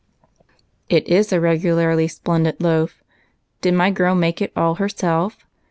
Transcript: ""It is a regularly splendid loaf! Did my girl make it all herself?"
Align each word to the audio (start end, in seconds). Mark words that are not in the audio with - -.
""It 0.89 1.07
is 1.07 1.31
a 1.31 1.39
regularly 1.39 2.07
splendid 2.07 2.59
loaf! 2.59 3.03
Did 3.61 3.75
my 3.75 3.91
girl 3.91 4.15
make 4.15 4.41
it 4.41 4.51
all 4.55 4.73
herself?" 4.81 5.45